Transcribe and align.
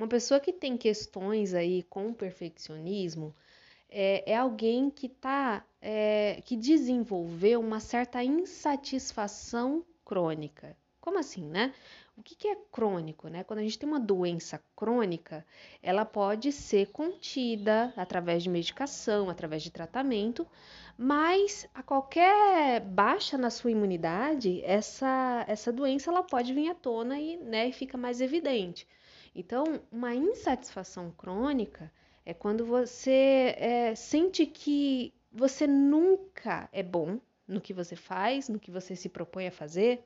Uma 0.00 0.08
pessoa 0.08 0.40
que 0.40 0.50
tem 0.50 0.78
questões 0.78 1.52
aí 1.52 1.82
com 1.82 2.14
perfeccionismo 2.14 3.36
é, 3.90 4.32
é 4.32 4.34
alguém 4.34 4.88
que 4.88 5.10
tá, 5.10 5.62
é, 5.78 6.40
que 6.46 6.56
desenvolveu 6.56 7.60
uma 7.60 7.80
certa 7.80 8.24
insatisfação 8.24 9.84
crônica. 10.02 10.74
Como 11.02 11.18
assim, 11.18 11.44
né? 11.44 11.74
O 12.16 12.22
que, 12.22 12.34
que 12.34 12.48
é 12.48 12.56
crônico, 12.72 13.28
né? 13.28 13.44
Quando 13.44 13.58
a 13.58 13.62
gente 13.62 13.78
tem 13.78 13.86
uma 13.86 14.00
doença 14.00 14.58
crônica, 14.74 15.44
ela 15.82 16.06
pode 16.06 16.50
ser 16.50 16.86
contida 16.92 17.92
através 17.94 18.42
de 18.42 18.48
medicação, 18.48 19.28
através 19.28 19.62
de 19.62 19.70
tratamento, 19.70 20.46
mas 20.96 21.68
a 21.74 21.82
qualquer 21.82 22.80
baixa 22.80 23.36
na 23.36 23.50
sua 23.50 23.70
imunidade, 23.70 24.62
essa, 24.64 25.44
essa 25.46 25.70
doença 25.70 26.10
ela 26.10 26.22
pode 26.22 26.54
vir 26.54 26.70
à 26.70 26.74
tona 26.74 27.20
e, 27.20 27.36
né, 27.36 27.70
fica 27.70 27.98
mais 27.98 28.22
evidente. 28.22 28.88
Então, 29.34 29.80
uma 29.90 30.14
insatisfação 30.14 31.10
crônica 31.10 31.90
é 32.24 32.34
quando 32.34 32.64
você 32.64 33.54
é, 33.58 33.94
sente 33.94 34.44
que 34.46 35.12
você 35.32 35.66
nunca 35.66 36.68
é 36.72 36.82
bom 36.82 37.18
no 37.46 37.60
que 37.60 37.72
você 37.72 37.96
faz, 37.96 38.48
no 38.48 38.58
que 38.58 38.70
você 38.70 38.94
se 38.94 39.08
propõe 39.08 39.46
a 39.46 39.52
fazer, 39.52 40.04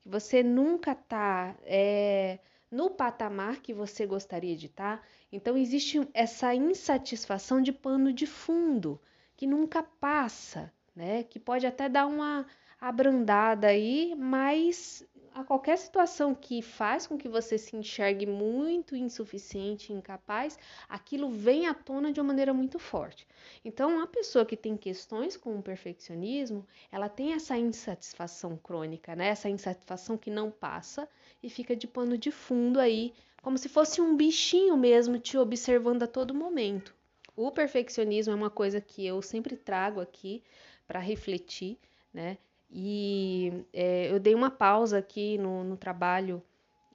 que 0.00 0.08
você 0.08 0.42
nunca 0.42 0.92
está 0.92 1.56
é, 1.64 2.38
no 2.70 2.90
patamar 2.90 3.60
que 3.60 3.72
você 3.72 4.06
gostaria 4.06 4.56
de 4.56 4.66
estar. 4.66 4.98
Tá. 4.98 5.04
Então, 5.32 5.56
existe 5.56 6.06
essa 6.12 6.54
insatisfação 6.54 7.60
de 7.60 7.72
pano 7.72 8.12
de 8.12 8.26
fundo 8.26 9.00
que 9.36 9.46
nunca 9.46 9.82
passa, 9.82 10.72
né? 10.94 11.24
Que 11.24 11.38
pode 11.38 11.66
até 11.66 11.88
dar 11.88 12.06
uma 12.06 12.46
abrandada 12.80 13.68
aí, 13.68 14.14
mas 14.16 15.06
a 15.34 15.42
qualquer 15.42 15.76
situação 15.76 16.32
que 16.32 16.62
faz 16.62 17.08
com 17.08 17.18
que 17.18 17.28
você 17.28 17.58
se 17.58 17.76
enxergue 17.76 18.24
muito 18.24 18.94
insuficiente, 18.94 19.92
incapaz, 19.92 20.56
aquilo 20.88 21.28
vem 21.28 21.66
à 21.66 21.74
tona 21.74 22.12
de 22.12 22.20
uma 22.20 22.28
maneira 22.28 22.54
muito 22.54 22.78
forte. 22.78 23.26
Então, 23.64 24.00
a 24.00 24.06
pessoa 24.06 24.46
que 24.46 24.56
tem 24.56 24.76
questões 24.76 25.36
com 25.36 25.58
o 25.58 25.62
perfeccionismo, 25.62 26.64
ela 26.90 27.08
tem 27.08 27.32
essa 27.32 27.58
insatisfação 27.58 28.56
crônica, 28.56 29.16
né? 29.16 29.26
Essa 29.26 29.48
insatisfação 29.48 30.16
que 30.16 30.30
não 30.30 30.52
passa 30.52 31.08
e 31.42 31.50
fica 31.50 31.74
de 31.74 31.88
pano 31.88 32.16
de 32.16 32.30
fundo 32.30 32.78
aí, 32.78 33.12
como 33.42 33.58
se 33.58 33.68
fosse 33.68 34.00
um 34.00 34.16
bichinho 34.16 34.76
mesmo 34.76 35.18
te 35.18 35.36
observando 35.36 36.04
a 36.04 36.06
todo 36.06 36.32
momento. 36.32 36.94
O 37.36 37.50
perfeccionismo 37.50 38.32
é 38.32 38.36
uma 38.36 38.50
coisa 38.50 38.80
que 38.80 39.04
eu 39.04 39.20
sempre 39.20 39.56
trago 39.56 40.00
aqui 40.00 40.44
para 40.86 41.00
refletir, 41.00 41.76
né? 42.12 42.38
E 42.70 43.64
é, 43.72 44.10
eu 44.10 44.18
dei 44.18 44.34
uma 44.34 44.50
pausa 44.50 44.98
aqui 44.98 45.38
no, 45.38 45.64
no 45.64 45.76
trabalho, 45.76 46.42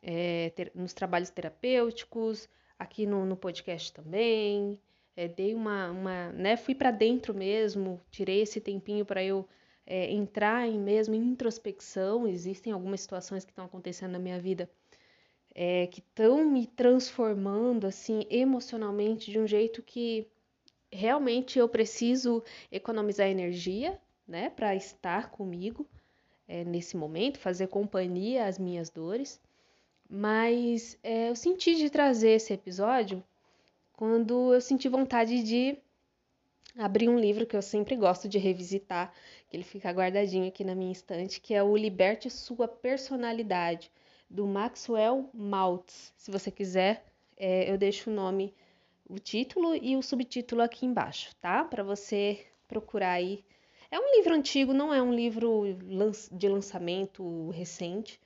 é, 0.02 0.50
ter, 0.52 0.72
nos 0.76 0.94
trabalhos 0.94 1.30
terapêuticos, 1.30 2.50
aqui 2.78 3.06
no, 3.06 3.26
no 3.26 3.36
podcast 3.38 3.94
também. 3.94 4.80
É, 5.16 5.28
dei 5.28 5.53
uma, 5.53 5.92
uma, 5.92 6.31
né, 6.31 6.56
fui 6.58 6.73
para 6.73 6.92
dentro 6.92 7.34
mesmo, 7.34 8.00
tirei 8.09 8.42
esse 8.42 8.61
tempinho 8.61 9.06
para 9.06 9.23
eu 9.23 9.48
é, 9.86 10.11
entrar 10.11 10.67
em 10.67 10.80
mesmo 10.80 11.16
em 11.16 11.20
introspecção. 11.20 12.28
Existem 12.28 12.72
algumas 12.73 13.02
situações 13.02 13.44
que 13.44 13.52
estão 13.52 13.66
acontecendo 13.66 14.11
na 14.11 14.20
minha 14.20 14.39
vida 14.39 14.70
é, 15.61 15.88
que 15.88 16.00
estão 16.00 16.45
me 16.45 16.66
transformando 16.66 17.88
assim 17.88 18.26
emocionalmente 18.30 19.31
de 19.31 19.39
um 19.39 19.48
jeito 19.48 19.81
que 19.81 20.28
realmente 20.92 21.59
eu 21.59 21.67
preciso 21.67 22.44
economizar 22.72 23.28
energia, 23.28 24.00
né, 24.30 24.49
para 24.52 24.75
estar 24.75 25.31
comigo 25.31 25.88
é, 26.47 26.63
nesse 26.63 26.95
momento, 26.95 27.39
fazer 27.39 27.67
companhia 27.67 28.45
às 28.45 28.59
minhas 28.59 28.89
dores. 28.89 29.41
Mas 30.09 30.97
é, 31.03 31.30
eu 31.30 31.36
senti 31.36 31.75
de 31.75 31.89
trazer 31.89 32.31
esse 32.31 32.53
episódio 32.53 33.23
quando 33.94 34.53
eu 34.53 34.61
senti 34.61 34.88
vontade 34.88 35.44
de 35.44 35.77
abrir 36.77 37.09
um 37.09 37.19
livro 37.19 37.45
que 37.45 37.55
eu 37.55 37.61
sempre 37.61 37.95
gosto 37.95 38.30
de 38.30 38.38
revisitar, 38.38 39.13
que 39.49 39.58
ele 39.58 39.63
fica 39.63 39.91
guardadinho 39.91 40.48
aqui 40.48 40.64
na 40.64 40.75
minha 40.75 40.92
estante, 40.92 41.42
que 41.42 41.54
é 41.54 41.61
o 41.61 41.75
Liberte 41.75 42.30
Sua 42.30 42.67
Personalidade, 42.67 43.92
do 44.30 44.45
Maxwell 44.45 45.30
Maltz. 45.33 46.14
Se 46.15 46.31
você 46.31 46.52
quiser, 46.52 47.04
é, 47.36 47.70
eu 47.70 47.77
deixo 47.77 48.09
o 48.09 48.14
nome, 48.14 48.54
o 49.09 49.17
título 49.17 49.75
e 49.75 49.95
o 49.95 50.04
subtítulo 50.04 50.61
aqui 50.61 50.86
embaixo, 50.86 51.36
tá? 51.42 51.64
Para 51.64 51.83
você 51.83 52.45
procurar 52.67 53.14
aí 53.14 53.43
é 53.92 54.00
um 54.00 54.16
livro 54.16 54.33
antigo, 54.33 54.73
não 54.73 54.94
é 54.94 55.02
um 55.02 55.14
livro 55.14 55.64
de 56.32 56.48
lançamento 56.48 57.50
recente, 57.50 58.20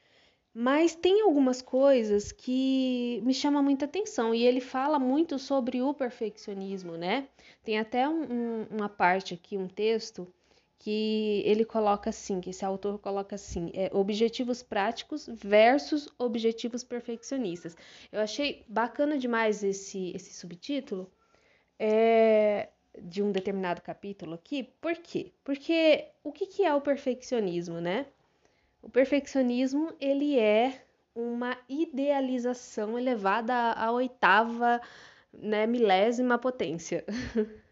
mas 0.53 0.93
tem 0.95 1.21
algumas 1.21 1.61
coisas 1.61 2.31
que 2.31 3.21
me 3.23 3.33
chamam 3.33 3.63
muita 3.63 3.85
atenção 3.85 4.35
e 4.35 4.45
ele 4.45 4.61
fala 4.61 4.99
muito 4.99 5.39
sobre 5.39 5.81
o 5.81 5.93
perfeccionismo, 5.93 6.95
né? 6.95 7.27
Tem 7.63 7.79
até 7.79 8.07
um, 8.07 8.23
um, 8.23 8.67
uma 8.69 8.87
parte 8.89 9.33
aqui, 9.33 9.57
um 9.57 9.67
texto 9.67 10.31
que 10.77 11.41
ele 11.45 11.63
coloca 11.65 12.09
assim, 12.09 12.41
que 12.41 12.49
esse 12.49 12.65
autor 12.65 12.99
coloca 12.99 13.35
assim, 13.35 13.71
é 13.73 13.89
objetivos 13.93 14.61
práticos 14.61 15.27
versus 15.27 16.09
objetivos 16.19 16.83
perfeccionistas. 16.83 17.75
Eu 18.11 18.19
achei 18.19 18.65
bacana 18.67 19.17
demais 19.17 19.63
esse 19.63 20.11
esse 20.13 20.33
subtítulo. 20.33 21.09
É, 21.79 22.69
de 23.01 23.21
um 23.21 23.31
determinado 23.31 23.81
capítulo 23.81 24.33
aqui. 24.35 24.63
Por 24.81 24.95
quê? 24.95 25.31
Porque 25.43 26.07
o 26.23 26.31
que, 26.31 26.45
que 26.45 26.63
é 26.63 26.73
o 26.73 26.81
perfeccionismo, 26.81 27.79
né? 27.81 28.05
O 28.81 28.89
perfeccionismo 28.89 29.93
ele 29.99 30.37
é 30.37 30.83
uma 31.15 31.57
idealização 31.69 32.97
elevada 32.97 33.53
à 33.53 33.91
oitava, 33.91 34.81
né, 35.31 35.65
milésima 35.65 36.37
potência. 36.37 37.05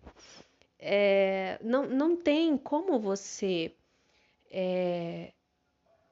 é, 0.80 1.60
não, 1.62 1.86
não 1.88 2.16
tem 2.16 2.58
como 2.58 3.00
você 3.00 3.74
é, 4.50 5.32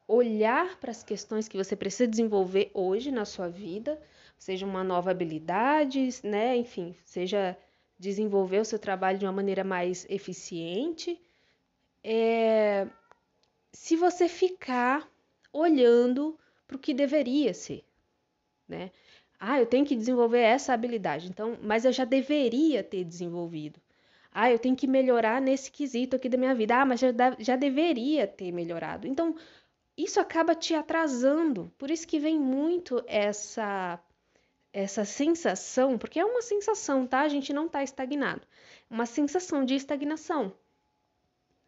olhar 0.08 0.80
para 0.80 0.92
as 0.92 1.04
questões 1.04 1.48
que 1.48 1.58
você 1.58 1.76
precisa 1.76 2.08
desenvolver 2.08 2.72
hoje 2.74 3.12
na 3.12 3.26
sua 3.26 3.48
vida, 3.48 4.02
seja 4.38 4.66
uma 4.66 4.84
nova 4.84 5.12
habilidade, 5.12 6.10
né, 6.24 6.56
enfim, 6.58 6.96
seja 7.06 7.58
desenvolver 8.00 8.60
o 8.60 8.66
seu 8.66 8.80
trabalho 8.80 9.20
de 9.20 9.26
uma 9.26 9.32
maneira 9.32 9.64
mais 9.64 10.06
eficiente, 10.10 11.22
é, 12.04 12.88
se 13.74 13.96
você 13.96 14.28
ficar 14.30 15.08
olhando 15.52 16.40
para 16.66 16.78
o 16.78 16.80
que 16.80 16.94
deveria 16.94 17.54
ser, 17.54 17.84
né? 18.68 18.92
Ah, 19.40 19.60
eu 19.60 19.66
tenho 19.66 19.86
que 19.86 19.96
desenvolver 19.96 20.40
essa 20.42 20.74
habilidade, 20.74 21.30
então, 21.30 21.58
mas 21.62 21.86
eu 21.86 21.92
já 21.92 22.06
deveria 22.06 22.84
ter 22.84 23.04
desenvolvido. 23.04 23.80
Ah, 24.32 24.52
eu 24.52 24.60
tenho 24.60 24.76
que 24.76 24.88
melhorar 24.88 25.42
nesse 25.42 25.72
quesito 25.72 26.16
aqui 26.16 26.30
da 26.30 26.38
minha 26.38 26.54
vida. 26.54 26.76
Ah, 26.76 26.86
mas 26.86 27.00
já, 27.00 27.08
já 27.40 27.56
deveria 27.56 28.28
ter 28.28 28.52
melhorado. 28.52 29.08
Então, 29.08 29.36
isso 29.98 30.20
acaba 30.20 30.56
te 30.56 30.74
atrasando. 30.74 31.72
Por 31.78 31.90
isso 31.90 32.08
que 32.08 32.20
vem 32.20 32.40
muito 32.40 33.04
essa 33.08 34.00
essa 34.72 35.04
sensação, 35.04 35.98
porque 35.98 36.20
é 36.20 36.26
uma 36.26 36.42
sensação, 36.42 37.08
tá? 37.08 37.22
A 37.22 37.30
gente 37.30 37.52
não 37.52 37.66
está 37.66 37.84
estagnado. 37.84 38.42
Uma 38.90 39.06
sensação 39.06 39.66
de 39.66 39.76
estagnação. 39.76 40.54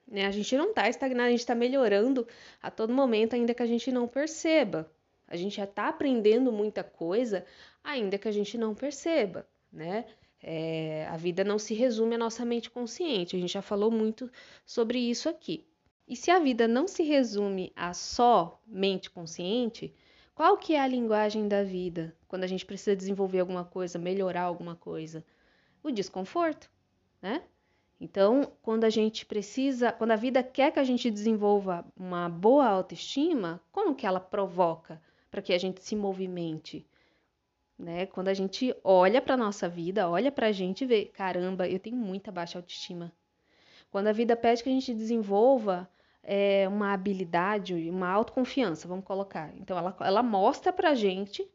Né? 0.08 0.26
A 0.26 0.32
gente 0.32 0.56
não 0.58 0.70
está 0.70 0.88
estagnado, 0.90 1.28
a 1.28 1.32
gente 1.32 1.40
está 1.40 1.56
melhorando 1.56 2.28
a 2.62 2.70
todo 2.70 2.94
momento, 2.94 3.34
ainda 3.34 3.54
que 3.54 3.64
a 3.64 3.68
gente 3.68 3.92
não 3.92 4.08
perceba. 4.08 4.92
A 5.28 5.36
gente 5.38 5.56
já 5.56 5.64
está 5.64 5.88
aprendendo 5.88 6.52
muita 6.52 6.84
coisa, 6.84 7.46
ainda 7.84 8.18
que 8.18 8.28
a 8.28 8.32
gente 8.32 8.58
não 8.58 8.76
perceba, 8.76 9.48
né? 9.72 10.06
É, 10.44 11.08
a 11.10 11.16
vida 11.16 11.44
não 11.44 11.58
se 11.60 11.74
resume 11.74 12.16
à 12.16 12.18
nossa 12.18 12.44
mente 12.44 12.70
consciente, 12.70 13.36
a 13.36 13.40
gente 13.40 13.54
já 13.54 13.62
falou 13.62 13.92
muito 13.92 14.30
sobre 14.66 14.98
isso 15.00 15.30
aqui. 15.30 15.66
E 16.08 16.16
se 16.16 16.30
a 16.30 16.40
vida 16.40 16.68
não 16.68 16.88
se 16.88 17.04
resume 17.04 17.72
a 17.76 17.94
só 17.94 18.60
mente 18.68 19.10
consciente, 19.10 19.94
qual 20.42 20.58
que 20.58 20.74
é 20.74 20.80
a 20.82 20.88
linguagem 20.88 21.48
da 21.48 21.64
vida 21.64 22.16
quando 22.28 22.44
a 22.44 22.48
gente 22.48 22.66
precisa 22.66 22.96
desenvolver 22.96 23.42
alguma 23.42 23.64
coisa, 23.64 24.00
melhorar 24.00 24.42
alguma 24.42 24.76
coisa? 24.76 25.24
O 25.84 25.92
desconforto, 25.92 26.68
né? 27.22 27.44
Então, 28.00 28.52
quando 28.64 28.84
a 28.84 28.90
gente 28.90 29.24
precisa, 29.24 29.92
quando 29.92 30.10
a 30.10 30.16
vida 30.16 30.42
quer 30.42 30.72
que 30.72 30.80
a 30.80 30.84
gente 30.84 31.12
desenvolva 31.12 31.86
uma 31.96 32.28
boa 32.28 32.66
autoestima, 32.66 33.62
como 33.72 33.94
que 33.94 34.04
ela 34.04 34.20
provoca 34.20 35.00
para 35.30 35.44
que 35.44 35.54
a 35.54 35.60
gente 35.60 35.84
se 35.84 35.96
movimente? 35.96 36.88
Né? 37.78 38.08
Quando 38.08 38.30
a 38.30 38.34
gente 38.34 38.76
olha 38.84 39.22
para 39.22 39.38
nossa 39.38 39.70
vida, 39.70 40.10
olha 40.10 40.32
para 40.32 40.48
a 40.48 40.52
gente 40.52 40.86
e 40.86 40.88
vê, 40.88 41.06
caramba, 41.06 41.70
eu 41.70 41.78
tenho 41.78 41.98
muita 41.98 42.32
baixa 42.32 42.58
autoestima. 42.58 43.14
Quando 43.92 44.08
a 44.08 44.12
vida 44.12 44.36
pede 44.36 44.64
que 44.64 44.70
a 44.70 44.74
gente 44.74 44.92
desenvolva 44.92 45.88
é, 46.24 46.68
uma 46.68 46.94
habilidade, 46.94 47.74
uma 47.90 48.10
autoconfiança, 48.10 48.88
vamos 48.88 49.06
colocar. 49.06 49.52
Então, 49.58 49.78
ela, 49.78 49.96
ela 50.02 50.24
mostra 50.24 50.72
pra 50.72 50.96
gente, 50.96 51.48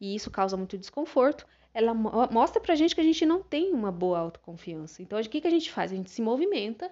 e 0.00 0.14
isso 0.14 0.30
causa 0.30 0.56
muito 0.56 0.76
desconforto, 0.76 1.46
ela 1.74 1.94
mostra 1.94 2.60
pra 2.60 2.74
gente 2.74 2.94
que 2.94 3.00
a 3.00 3.04
gente 3.04 3.24
não 3.24 3.42
tem 3.42 3.72
uma 3.72 3.90
boa 3.90 4.18
autoconfiança. 4.18 5.02
Então, 5.02 5.18
o 5.18 5.28
que, 5.28 5.40
que 5.40 5.48
a 5.48 5.50
gente 5.50 5.70
faz? 5.70 5.90
A 5.90 5.96
gente 5.96 6.10
se 6.10 6.20
movimenta 6.20 6.90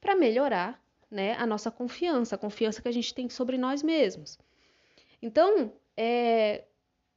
para 0.00 0.14
melhorar 0.14 0.80
né, 1.10 1.34
a 1.34 1.46
nossa 1.46 1.70
confiança, 1.70 2.36
a 2.36 2.38
confiança 2.38 2.80
que 2.80 2.88
a 2.88 2.92
gente 2.92 3.12
tem 3.12 3.28
sobre 3.28 3.58
nós 3.58 3.82
mesmos. 3.82 4.38
Então, 5.20 5.72
é, 5.96 6.64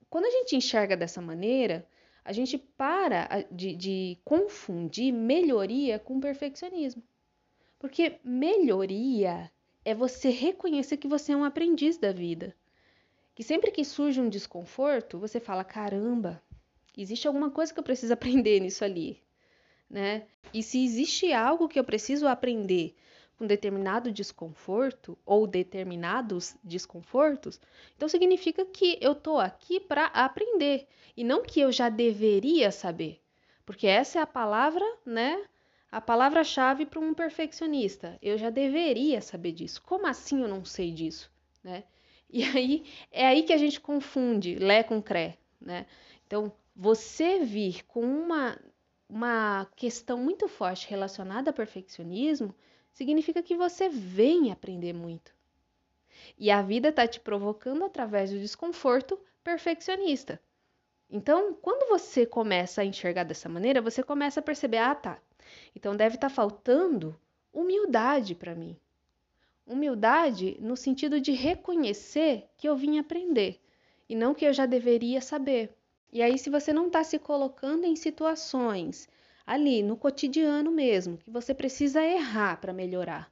quando 0.09 0.25
a 0.25 0.31
gente 0.31 0.55
enxerga 0.55 0.97
dessa 0.97 1.21
maneira, 1.21 1.87
a 2.23 2.33
gente 2.33 2.57
para 2.57 3.45
de, 3.51 3.75
de 3.75 4.17
confundir 4.25 5.13
melhoria 5.13 5.99
com 5.99 6.19
perfeccionismo. 6.19 7.03
Porque 7.79 8.19
melhoria 8.23 9.51
é 9.83 9.93
você 9.93 10.29
reconhecer 10.29 10.97
que 10.97 11.07
você 11.07 11.33
é 11.33 11.37
um 11.37 11.43
aprendiz 11.43 11.97
da 11.97 12.11
vida. 12.11 12.55
Que 13.35 13.43
sempre 13.43 13.69
que 13.71 13.83
surge 13.83 14.19
um 14.19 14.29
desconforto, 14.29 15.19
você 15.19 15.39
fala: 15.39 15.63
caramba, 15.63 16.41
existe 16.97 17.27
alguma 17.27 17.51
coisa 17.51 17.73
que 17.73 17.79
eu 17.79 17.83
preciso 17.83 18.13
aprender 18.13 18.59
nisso 18.59 18.83
ali. 18.83 19.21
Né? 19.89 20.25
E 20.53 20.63
se 20.63 20.83
existe 20.83 21.31
algo 21.31 21.67
que 21.67 21.77
eu 21.77 21.83
preciso 21.83 22.27
aprender 22.27 22.95
com 23.37 23.45
determinado 23.45 24.11
desconforto 24.11 25.17
ou 25.25 25.45
determinados 25.45 26.55
desconfortos, 26.63 27.59
então 27.95 28.07
significa 28.07 28.65
que 28.65 28.97
eu 29.01 29.11
estou 29.11 29.39
aqui 29.39 29.79
para 29.79 30.05
aprender 30.05 30.87
e 31.15 31.23
não 31.23 31.43
que 31.43 31.59
eu 31.59 31.71
já 31.71 31.89
deveria 31.89 32.71
saber, 32.71 33.21
porque 33.65 33.87
essa 33.87 34.19
é 34.19 34.21
a 34.21 34.27
palavra, 34.27 34.85
né? 35.05 35.45
A 35.95 36.01
palavra-chave 36.01 36.85
para 36.85 36.99
um 36.99 37.13
perfeccionista. 37.13 38.19
Eu 38.21 38.37
já 38.37 38.49
deveria 38.49 39.21
saber 39.21 39.53
disso. 39.53 39.81
Como 39.81 40.05
assim 40.05 40.41
eu 40.41 40.47
não 40.49 40.65
sei 40.65 40.91
disso, 40.91 41.31
né? 41.63 41.85
E 42.29 42.43
aí 42.43 42.85
é 43.09 43.25
aí 43.25 43.43
que 43.43 43.53
a 43.53 43.57
gente 43.57 43.79
confunde 43.79 44.55
lé 44.55 44.83
com 44.83 45.01
cré, 45.01 45.37
né? 45.57 45.85
Então, 46.27 46.51
você 46.75 47.39
vir 47.39 47.85
com 47.85 48.01
uma 48.01 48.59
uma 49.07 49.65
questão 49.77 50.17
muito 50.17 50.49
forte 50.49 50.89
relacionada 50.89 51.51
a 51.51 51.53
perfeccionismo, 51.53 52.53
significa 52.91 53.41
que 53.41 53.55
você 53.55 53.87
vem 53.87 54.51
aprender 54.51 54.91
muito. 54.91 55.33
E 56.37 56.51
a 56.51 56.61
vida 56.61 56.89
está 56.89 57.07
te 57.07 57.21
provocando 57.21 57.85
através 57.85 58.31
do 58.31 58.39
desconforto 58.39 59.17
perfeccionista. 59.41 60.41
Então, 61.09 61.53
quando 61.53 61.87
você 61.87 62.25
começa 62.25 62.81
a 62.81 62.85
enxergar 62.85 63.23
dessa 63.23 63.47
maneira, 63.47 63.81
você 63.81 64.03
começa 64.03 64.41
a 64.41 64.43
perceber: 64.43 64.79
ah, 64.79 64.93
tá. 64.93 65.21
Então 65.75 65.95
deve 65.95 66.15
estar 66.15 66.29
tá 66.29 66.33
faltando 66.33 67.19
humildade 67.53 68.35
para 68.35 68.55
mim. 68.55 68.75
Humildade 69.65 70.57
no 70.59 70.75
sentido 70.75 71.19
de 71.19 71.31
reconhecer 71.31 72.47
que 72.57 72.67
eu 72.67 72.75
vim 72.75 72.99
aprender 72.99 73.61
e 74.07 74.15
não 74.15 74.33
que 74.33 74.45
eu 74.45 74.53
já 74.53 74.65
deveria 74.65 75.21
saber. 75.21 75.75
E 76.11 76.21
aí, 76.21 76.37
se 76.37 76.49
você 76.49 76.71
não 76.71 76.87
está 76.87 77.03
se 77.03 77.19
colocando 77.19 77.85
em 77.85 77.95
situações 77.95 79.09
ali 79.45 79.83
no 79.83 79.97
cotidiano 79.97 80.71
mesmo, 80.71 81.17
que 81.17 81.29
você 81.29 81.53
precisa 81.53 82.03
errar 82.03 82.59
para 82.61 82.73
melhorar. 82.73 83.31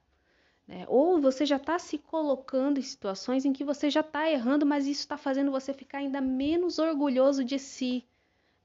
Né? 0.66 0.84
Ou 0.88 1.20
você 1.20 1.44
já 1.44 1.56
está 1.56 1.78
se 1.78 1.98
colocando 1.98 2.78
em 2.78 2.82
situações 2.82 3.44
em 3.44 3.52
que 3.52 3.64
você 3.64 3.90
já 3.90 4.00
está 4.00 4.30
errando, 4.30 4.64
mas 4.64 4.86
isso 4.86 5.00
está 5.00 5.16
fazendo 5.16 5.50
você 5.50 5.74
ficar 5.74 5.98
ainda 5.98 6.20
menos 6.20 6.78
orgulhoso 6.78 7.44
de 7.44 7.58
si, 7.58 8.04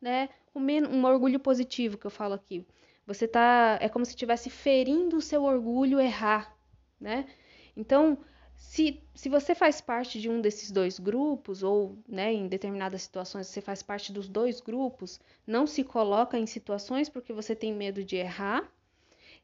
né? 0.02 0.30
Um, 0.56 0.62
um 0.62 1.06
orgulho 1.06 1.40
positivo 1.40 1.98
que 1.98 2.06
eu 2.06 2.12
falo 2.12 2.34
aqui. 2.34 2.66
Você 3.10 3.28
tá, 3.28 3.80
é 3.82 3.90
como 3.90 4.06
se 4.06 4.12
estivesse 4.12 4.52
ferindo 4.52 5.18
o 5.18 5.22
seu 5.22 5.44
orgulho 5.44 6.00
errar, 6.00 6.56
né? 7.02 7.28
Então, 7.76 8.20
se, 8.56 9.02
se 9.16 9.28
você 9.30 9.56
faz 9.56 9.82
parte 9.82 10.22
de 10.22 10.30
um 10.30 10.40
desses 10.40 10.70
dois 10.70 11.00
grupos, 11.00 11.64
ou 11.64 11.98
né, 12.08 12.32
em 12.32 12.48
determinadas 12.48 13.02
situações 13.02 13.48
você 13.48 13.62
faz 13.62 13.82
parte 13.82 14.14
dos 14.14 14.30
dois 14.30 14.62
grupos, 14.62 15.20
não 15.48 15.66
se 15.66 15.84
coloca 15.84 16.38
em 16.38 16.46
situações 16.46 17.10
porque 17.10 17.34
você 17.34 17.56
tem 17.56 17.74
medo 17.74 18.04
de 18.04 18.16
errar, 18.16 18.72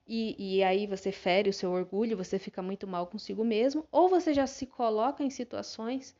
e, 0.07 0.57
e 0.57 0.63
aí 0.63 0.85
você 0.85 1.11
fere 1.11 1.49
o 1.49 1.53
seu 1.53 1.71
orgulho, 1.71 2.15
você 2.15 2.37
fica 2.37 2.61
muito 2.61 2.85
mal 2.85 3.07
consigo 3.07 3.43
mesmo, 3.43 3.87
ou 3.91 4.07
você 4.07 4.31
já 4.31 4.45
se 4.45 4.67
coloca 4.67 5.23
em 5.23 5.31
situações, 5.31 6.15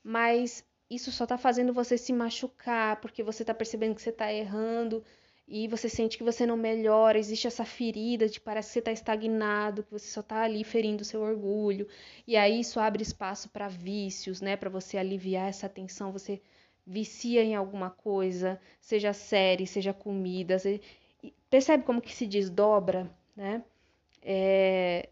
mas 0.00 0.64
isso 0.88 1.10
só 1.10 1.24
está 1.24 1.36
fazendo 1.36 1.72
você 1.72 1.98
se 1.98 2.12
machucar, 2.12 3.00
porque 3.00 3.20
você 3.20 3.42
está 3.42 3.52
percebendo 3.52 3.96
que 3.96 4.02
você 4.02 4.10
está 4.10 4.32
errando, 4.32 5.02
e 5.46 5.68
você 5.68 5.88
sente 5.88 6.16
que 6.16 6.24
você 6.24 6.46
não 6.46 6.56
melhora, 6.56 7.18
existe 7.18 7.46
essa 7.46 7.64
ferida 7.64 8.28
de 8.28 8.40
parece 8.40 8.68
que 8.68 8.72
você 8.74 8.78
está 8.78 8.92
estagnado, 8.92 9.82
que 9.82 9.92
você 9.92 10.08
só 10.08 10.20
está 10.20 10.42
ali 10.42 10.64
ferindo 10.64 11.04
seu 11.04 11.20
orgulho, 11.20 11.86
e 12.26 12.36
aí 12.36 12.60
isso 12.60 12.80
abre 12.80 13.02
espaço 13.02 13.50
para 13.50 13.68
vícios, 13.68 14.40
né? 14.40 14.56
Para 14.56 14.70
você 14.70 14.96
aliviar 14.96 15.48
essa 15.48 15.68
tensão, 15.68 16.10
você 16.12 16.40
vicia 16.86 17.42
em 17.42 17.54
alguma 17.54 17.90
coisa, 17.90 18.60
seja 18.80 19.12
série, 19.12 19.66
seja 19.66 19.92
comida, 19.92 20.58
você... 20.58 20.80
percebe 21.50 21.84
como 21.84 22.00
que 22.00 22.14
se 22.14 22.26
desdobra, 22.26 23.10
né? 23.36 23.62
É... 24.22 25.10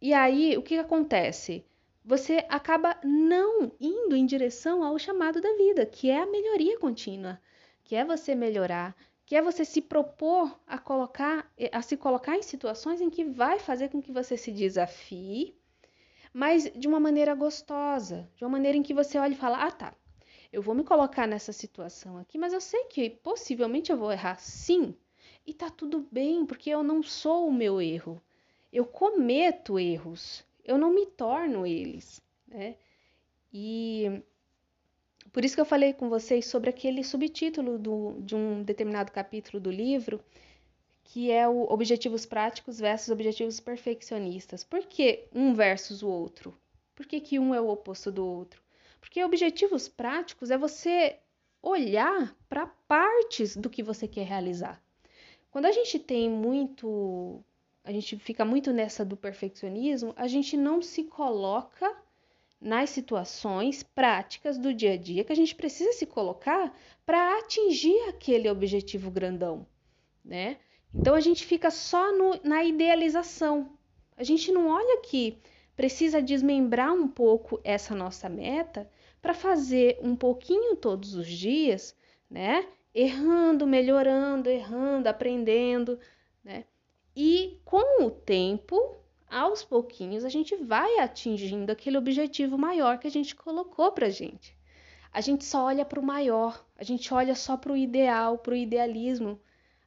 E 0.00 0.12
aí 0.12 0.56
o 0.56 0.62
que, 0.62 0.74
que 0.74 0.80
acontece? 0.80 1.64
Você 2.04 2.44
acaba 2.48 2.98
não 3.04 3.72
indo 3.80 4.16
em 4.16 4.26
direção 4.26 4.82
ao 4.82 4.98
chamado 4.98 5.40
da 5.40 5.56
vida, 5.56 5.86
que 5.86 6.10
é 6.10 6.20
a 6.20 6.26
melhoria 6.26 6.78
contínua, 6.78 7.40
que 7.84 7.94
é 7.94 8.04
você 8.04 8.34
melhorar, 8.34 8.96
que 9.24 9.36
é 9.36 9.42
você 9.42 9.64
se 9.64 9.80
propor 9.80 10.58
a 10.66 10.78
colocar, 10.78 11.50
a 11.70 11.82
se 11.82 11.96
colocar 11.96 12.36
em 12.36 12.42
situações 12.42 13.00
em 13.00 13.10
que 13.10 13.24
vai 13.24 13.58
fazer 13.58 13.88
com 13.88 14.02
que 14.02 14.12
você 14.12 14.36
se 14.36 14.50
desafie, 14.52 15.56
mas 16.32 16.70
de 16.74 16.88
uma 16.88 17.00
maneira 17.00 17.34
gostosa, 17.34 18.28
de 18.36 18.44
uma 18.44 18.50
maneira 18.50 18.76
em 18.76 18.82
que 18.82 18.94
você 18.94 19.18
olha 19.18 19.32
e 19.32 19.36
fala: 19.36 19.64
"Ah, 19.64 19.70
tá. 19.70 19.94
Eu 20.52 20.60
vou 20.60 20.74
me 20.74 20.84
colocar 20.84 21.26
nessa 21.26 21.52
situação 21.52 22.18
aqui, 22.18 22.36
mas 22.36 22.52
eu 22.52 22.60
sei 22.60 22.84
que 22.84 23.08
possivelmente 23.08 23.90
eu 23.90 23.96
vou 23.96 24.12
errar 24.12 24.38
sim, 24.38 24.94
e 25.46 25.54
tá 25.54 25.70
tudo 25.70 26.06
bem, 26.10 26.44
porque 26.46 26.70
eu 26.70 26.82
não 26.82 27.02
sou 27.02 27.48
o 27.48 27.52
meu 27.52 27.80
erro. 27.80 28.22
Eu 28.72 28.86
cometo 28.86 29.78
erros, 29.78 30.44
eu 30.64 30.78
não 30.78 30.92
me 30.92 31.06
torno 31.06 31.66
eles, 31.66 32.20
né? 32.46 32.76
E 33.52 34.22
por 35.32 35.44
isso 35.44 35.54
que 35.54 35.60
eu 35.60 35.66
falei 35.66 35.94
com 35.94 36.08
vocês 36.10 36.44
sobre 36.46 36.68
aquele 36.68 37.02
subtítulo 37.02 37.78
do, 37.78 38.16
de 38.20 38.34
um 38.34 38.62
determinado 38.62 39.10
capítulo 39.10 39.58
do 39.58 39.70
livro, 39.70 40.22
que 41.04 41.30
é 41.30 41.48
o 41.48 41.62
objetivos 41.64 42.26
práticos 42.26 42.78
versus 42.78 43.08
objetivos 43.08 43.58
perfeccionistas. 43.58 44.62
Por 44.62 44.84
que 44.84 45.24
um 45.34 45.54
versus 45.54 46.02
o 46.02 46.08
outro? 46.08 46.54
Por 46.94 47.06
que, 47.06 47.20
que 47.20 47.38
um 47.38 47.54
é 47.54 47.60
o 47.60 47.68
oposto 47.68 48.12
do 48.12 48.26
outro? 48.26 48.62
Porque 49.00 49.24
objetivos 49.24 49.88
práticos 49.88 50.50
é 50.50 50.58
você 50.58 51.18
olhar 51.62 52.36
para 52.48 52.66
partes 52.66 53.56
do 53.56 53.70
que 53.70 53.82
você 53.82 54.06
quer 54.06 54.26
realizar. 54.26 54.82
Quando 55.50 55.66
a 55.66 55.72
gente 55.72 55.98
tem 55.98 56.28
muito, 56.28 57.42
a 57.84 57.92
gente 57.92 58.16
fica 58.18 58.44
muito 58.44 58.72
nessa 58.72 59.04
do 59.04 59.16
perfeccionismo, 59.16 60.12
a 60.16 60.26
gente 60.26 60.56
não 60.56 60.82
se 60.82 61.04
coloca 61.04 62.01
nas 62.62 62.90
situações 62.90 63.82
práticas 63.82 64.56
do 64.56 64.72
dia 64.72 64.92
a 64.92 64.96
dia 64.96 65.24
que 65.24 65.32
a 65.32 65.36
gente 65.36 65.54
precisa 65.54 65.92
se 65.92 66.06
colocar 66.06 66.72
para 67.04 67.38
atingir 67.38 68.08
aquele 68.08 68.48
objetivo 68.48 69.10
grandão, 69.10 69.66
né? 70.24 70.58
Então 70.94 71.14
a 71.16 71.20
gente 71.20 71.44
fica 71.44 71.70
só 71.70 72.16
no, 72.16 72.38
na 72.44 72.62
idealização. 72.62 73.76
A 74.16 74.22
gente 74.22 74.52
não 74.52 74.68
olha 74.68 75.00
que 75.00 75.38
precisa 75.74 76.22
desmembrar 76.22 76.92
um 76.92 77.08
pouco 77.08 77.60
essa 77.64 77.94
nossa 77.94 78.28
meta 78.28 78.88
para 79.20 79.34
fazer 79.34 79.98
um 80.00 80.14
pouquinho 80.14 80.76
todos 80.76 81.14
os 81.14 81.26
dias, 81.26 81.96
né? 82.30 82.64
Errando, 82.94 83.66
melhorando, 83.66 84.48
errando, 84.48 85.08
aprendendo, 85.08 85.98
né? 86.44 86.64
E 87.16 87.60
com 87.64 88.04
o 88.04 88.10
tempo 88.10 89.01
aos 89.32 89.64
pouquinhos 89.64 90.24
a 90.24 90.28
gente 90.28 90.54
vai 90.56 90.98
atingindo 90.98 91.72
aquele 91.72 91.96
objetivo 91.96 92.58
maior 92.58 92.98
que 92.98 93.06
a 93.06 93.10
gente 93.10 93.34
colocou 93.34 93.90
para 93.90 94.10
gente. 94.10 94.54
A 95.10 95.20
gente 95.22 95.44
só 95.44 95.64
olha 95.64 95.84
para 95.84 95.98
o 95.98 96.02
maior, 96.02 96.64
a 96.76 96.84
gente 96.84 97.12
olha 97.12 97.34
só 97.34 97.56
para 97.56 97.72
o 97.72 97.76
ideal, 97.76 98.38
para 98.38 98.52
o 98.52 98.56
idealismo. 98.56 99.40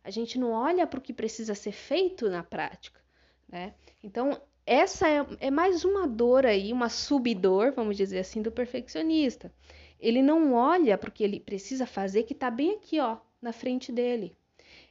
A 0.04 0.10
gente 0.10 0.40
não 0.40 0.52
olha 0.52 0.86
para 0.88 0.98
o 0.98 1.02
que 1.02 1.14
precisa 1.14 1.54
ser 1.54 1.72
feito 1.72 2.30
na 2.30 2.44
prática, 2.44 3.00
né? 3.48 3.74
Então 4.04 4.42
essa 4.66 5.08
é, 5.08 5.26
é 5.40 5.52
mais 5.52 5.86
uma 5.86 6.08
dor 6.08 6.46
aí, 6.46 6.74
uma 6.74 6.90
subdor, 6.90 7.72
vamos 7.72 7.96
dizer 7.96 8.20
assim, 8.20 8.42
do 8.42 8.52
perfeccionista. 8.52 9.54
Ele 10.00 10.24
não 10.24 10.54
olha 10.54 10.98
para 10.98 11.10
o 11.10 11.12
que 11.12 11.24
ele 11.24 11.40
precisa 11.40 11.86
fazer 11.86 12.24
que 12.24 12.34
está 12.34 12.50
bem 12.50 12.74
aqui, 12.74 13.00
ó, 13.00 13.18
na 13.40 13.54
frente 13.54 13.92
dele. 13.92 14.36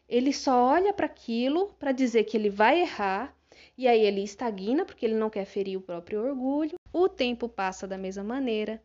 Ele 0.08 0.32
só 0.32 0.64
olha 0.64 0.92
para 0.92 1.06
aquilo 1.06 1.74
para 1.78 1.90
dizer 1.90 2.22
que 2.24 2.36
ele 2.36 2.50
vai 2.50 2.82
errar 2.82 3.34
e 3.76 3.88
aí 3.88 4.00
ele 4.00 4.22
estagna 4.22 4.84
porque 4.84 5.04
ele 5.04 5.14
não 5.14 5.30
quer 5.30 5.44
ferir 5.44 5.76
o 5.76 5.82
próprio 5.82 6.22
orgulho. 6.22 6.76
O 6.92 7.08
tempo 7.08 7.48
passa 7.48 7.86
da 7.86 7.98
mesma 7.98 8.22
maneira, 8.22 8.82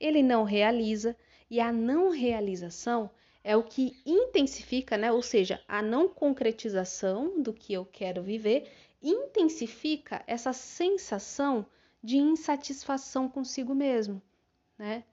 ele 0.00 0.22
não 0.22 0.42
realiza 0.44 1.16
e 1.50 1.60
a 1.60 1.72
não 1.72 2.10
realização 2.10 3.10
é 3.44 3.56
o 3.56 3.62
que 3.62 4.00
intensifica, 4.06 4.96
né? 4.96 5.12
Ou 5.12 5.22
seja, 5.22 5.60
a 5.66 5.82
não 5.82 6.08
concretização 6.08 7.40
do 7.40 7.52
que 7.52 7.72
eu 7.72 7.84
quero 7.84 8.22
viver 8.22 8.70
intensifica 9.02 10.22
essa 10.26 10.52
sensação 10.52 11.66
de 12.02 12.16
insatisfação 12.16 13.28
consigo 13.28 13.74
mesmo, 13.74 14.20
né? 14.78 15.04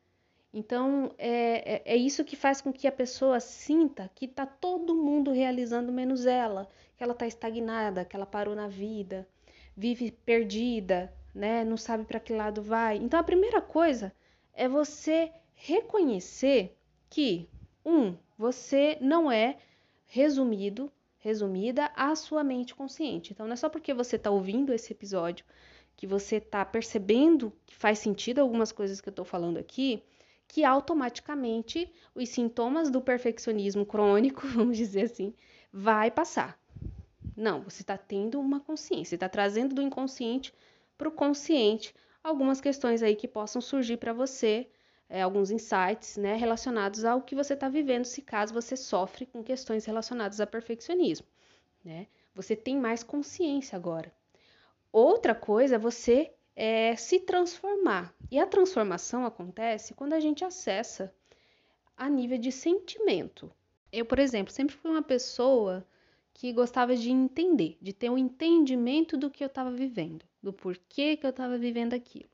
Então, 0.52 1.12
é, 1.18 1.76
é, 1.76 1.94
é, 1.94 1.96
isso 1.96 2.26
que 2.26 2.36
faz 2.36 2.60
com 2.60 2.74
que 2.74 2.88
a 2.88 2.92
pessoa 2.92 3.40
sinta 3.40 4.10
que 4.16 4.26
está 4.26 4.48
todo 4.48 4.96
mundo 4.96 5.32
realizando 5.32 5.92
menos 5.92 6.26
ela, 6.26 6.68
que 6.98 7.04
ela 7.04 7.14
está 7.14 7.28
estagnada, 7.28 8.04
que 8.04 8.16
ela 8.16 8.26
parou 8.26 8.56
na 8.56 8.68
vida, 8.68 9.28
vive 9.78 10.12
perdida, 10.12 11.14
né? 11.36 11.64
Não 11.64 11.78
sabe 11.78 12.04
para 12.04 12.20
que 12.20 12.34
lado 12.34 12.64
vai. 12.64 12.98
Então, 12.98 13.20
a 13.20 13.24
primeira 13.24 13.62
coisa 13.62 14.12
é 14.54 14.68
você 14.68 15.32
reconhecer 15.54 16.76
que, 17.10 17.48
um, 17.86 18.16
você 18.36 18.98
não 19.00 19.32
é 19.32 19.58
resumido, 20.08 20.92
resumida 21.20 21.92
à 21.96 22.16
sua 22.16 22.44
mente 22.44 22.74
consciente. 22.74 23.34
Então, 23.34 23.46
não 23.46 23.54
é 23.54 23.56
só 23.56 23.70
porque 23.70 23.94
você 23.94 24.16
está 24.16 24.32
ouvindo 24.32 24.74
esse 24.74 24.92
episódio 24.92 25.46
que 25.96 26.08
você 26.08 26.38
está 26.38 26.66
percebendo 26.66 27.54
que 27.68 27.76
faz 27.76 28.00
sentido 28.00 28.40
algumas 28.40 28.72
coisas 28.72 29.00
que 29.00 29.10
eu 29.10 29.12
estou 29.12 29.26
falando 29.26 29.58
aqui, 29.58 30.02
que 30.50 30.66
automaticamente 30.66 31.90
os 32.14 32.28
sintomas 32.28 32.90
do 32.90 33.00
perfeccionismo 33.00 33.86
crônico, 33.86 34.46
vamos 34.50 34.76
dizer 34.76 35.04
assim, 35.04 35.34
vai 35.72 36.12
passar. 36.12 36.60
Não, 37.38 37.62
você 37.62 37.84
está 37.84 37.98
tendo 37.98 38.40
uma 38.40 38.60
consciência, 38.60 39.16
está 39.16 39.30
trazendo 39.30 39.74
do 39.76 39.82
inconsciente 39.82 40.54
para 40.98 41.08
o 41.08 41.12
consciente 41.12 41.94
algumas 42.22 42.60
questões 42.60 43.02
aí 43.02 43.16
que 43.16 43.28
possam 43.28 43.62
surgir 43.62 43.98
para 43.98 44.12
você, 44.12 44.68
é, 45.08 45.22
alguns 45.22 45.52
insights 45.52 46.18
né, 46.18 46.36
relacionados 46.36 47.06
ao 47.06 47.22
que 47.22 47.36
você 47.36 47.54
está 47.54 47.70
vivendo, 47.70 48.06
se 48.06 48.22
caso 48.22 48.54
você 48.54 48.76
sofre 48.76 49.28
com 49.28 49.44
questões 49.44 49.86
relacionadas 49.86 50.42
a 50.42 50.48
perfeccionismo. 50.48 51.28
Né? 51.86 52.08
Você 52.34 52.56
tem 52.56 52.76
mais 52.76 53.04
consciência 53.04 53.76
agora. 53.76 54.12
Outra 54.92 55.36
coisa 55.36 55.76
é 55.76 55.80
você 55.80 56.34
é, 56.60 56.94
se 56.98 57.22
transformar. 57.22 58.14
E 58.30 58.38
a 58.38 58.46
transformação 58.46 59.26
acontece 59.26 59.94
quando 59.94 60.12
a 60.12 60.20
gente 60.20 60.44
acessa 60.44 61.16
a 61.96 62.10
nível 62.10 62.38
de 62.38 62.52
sentimento. 62.52 63.50
Eu, 63.90 64.04
por 64.04 64.20
exemplo, 64.20 64.52
sempre 64.52 64.76
fui 64.76 64.92
uma 64.92 65.02
pessoa 65.02 65.88
que 66.34 66.52
gostava 66.52 66.98
de 66.98 67.10
entender, 67.10 67.78
de 67.82 67.94
ter 67.94 68.10
um 68.10 68.18
entendimento 68.18 69.16
do 69.16 69.30
que 69.30 69.42
eu 69.42 69.48
estava 69.48 69.72
vivendo, 69.72 70.26
do 70.44 70.52
porquê 70.52 71.16
que 71.16 71.26
eu 71.26 71.30
estava 71.30 71.58
vivendo 71.58 71.94
aquilo. 71.94 72.30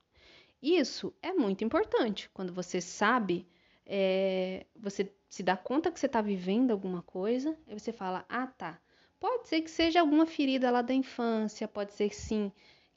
Isso 0.60 1.14
é 1.22 1.32
muito 1.32 1.64
importante. 1.64 2.28
Quando 2.34 2.52
você 2.52 2.82
sabe, 2.82 3.48
é, 3.86 4.66
você 4.76 5.14
se 5.30 5.44
dá 5.44 5.56
conta 5.56 5.92
que 5.92 6.00
você 6.00 6.08
está 6.08 6.20
vivendo 6.20 6.72
alguma 6.72 7.04
coisa, 7.04 7.56
aí 7.68 7.78
você 7.78 7.94
fala: 7.94 8.26
ah, 8.28 8.48
tá, 8.48 8.82
Pode 9.20 9.48
ser 9.48 9.62
que 9.62 9.72
seja 9.72 10.02
alguma 10.02 10.26
ferida 10.26 10.70
lá 10.70 10.82
da 10.82 10.94
infância, 10.94 11.68
pode 11.68 11.94
ser 11.94 12.14
sim 12.14 12.52